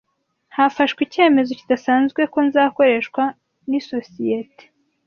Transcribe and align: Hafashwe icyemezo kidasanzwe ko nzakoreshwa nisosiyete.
Hafashwe 0.57 0.99
icyemezo 1.03 1.51
kidasanzwe 1.59 2.21
ko 2.33 2.37
nzakoreshwa 2.47 3.23
nisosiyete. 3.69 4.63